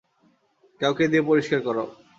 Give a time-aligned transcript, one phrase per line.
[0.81, 1.87] কাউকে দিয়ে পরিষ্কার করাও।